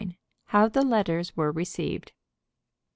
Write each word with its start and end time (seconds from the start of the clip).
HOW 0.45 0.67
THE 0.67 0.81
LETTERS 0.81 1.37
WERE 1.37 1.51
RECEIVED. 1.51 2.13